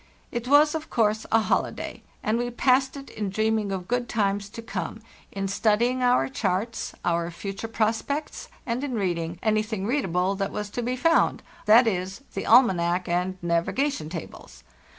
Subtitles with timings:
[0.31, 4.49] It was, of course, a holiday, and we passed it in dreaming of good times
[4.49, 4.99] to come,
[5.31, 10.51] in study ing our charts, our future prospects, and in reading any thing readable that
[10.51, 11.91] was to be found—z.
[11.91, 14.63] e, the almanac o the (2) and navigation tables.